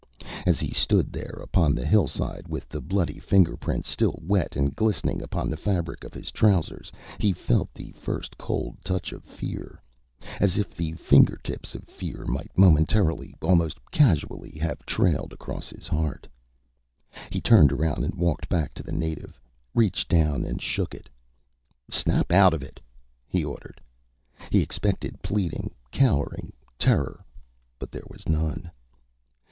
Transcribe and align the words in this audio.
And 0.21 0.31
as 0.47 0.59
he 0.59 0.71
stood 0.71 1.13
there 1.13 1.37
upon 1.43 1.75
the 1.75 1.85
hillside, 1.85 2.47
with 2.47 2.69
the 2.69 2.81
bloody 2.81 3.19
fingerprints 3.19 3.87
still 3.87 4.17
wet 4.23 4.55
and 4.55 4.75
glistening 4.75 5.21
upon 5.21 5.47
the 5.51 5.57
fabric 5.61 6.03
of 6.03 6.11
his 6.15 6.31
trousers, 6.31 6.91
he 7.19 7.33
felt 7.33 7.71
the 7.71 7.91
first 7.91 8.35
cold 8.35 8.77
touch 8.83 9.11
of 9.11 9.23
fear, 9.23 9.79
as 10.39 10.57
if 10.57 10.73
the 10.73 10.93
fingertips 10.93 11.75
of 11.75 11.83
fear 11.83 12.25
might 12.25 12.49
momentarily, 12.57 13.35
almost 13.43 13.77
casually, 13.91 14.57
have 14.57 14.83
trailed 14.87 15.33
across 15.33 15.69
his 15.69 15.85
heart. 15.85 16.27
He 17.29 17.39
turned 17.39 17.71
around 17.71 18.03
and 18.03 18.15
walked 18.15 18.49
back 18.49 18.73
to 18.73 18.81
the 18.83 18.91
native, 18.91 19.39
reached 19.75 20.09
down 20.09 20.43
and 20.45 20.59
shook 20.59 20.95
it. 20.95 21.09
"Snap 21.91 22.31
out 22.31 22.55
of 22.55 22.63
it," 22.63 22.79
he 23.27 23.45
ordered. 23.45 23.79
He 24.49 24.61
expected 24.63 25.21
pleading, 25.21 25.69
cowering, 25.91 26.53
terror, 26.79 27.23
but 27.77 27.91
there 27.91 28.07
was 28.09 28.27
none. 28.27 28.71